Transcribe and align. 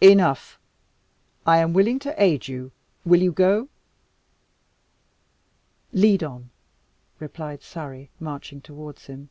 "Enough, 0.00 0.58
I 1.44 1.58
am 1.58 1.74
willing 1.74 1.98
to 1.98 2.14
aid 2.16 2.48
you. 2.48 2.72
Will 3.04 3.20
you 3.20 3.30
go?" 3.30 3.68
"Lead 5.92 6.22
on!" 6.24 6.48
replied 7.18 7.62
Surrey, 7.62 8.08
marching 8.18 8.62
towards 8.62 9.04
him. 9.04 9.28